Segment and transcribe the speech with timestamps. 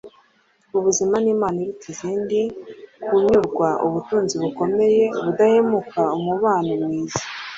[0.77, 2.39] Ubuzima nimpano iruta izindi,
[3.05, 7.23] kunyurwa ubutunzi bukomeye, ubudahemuka umubano mwiza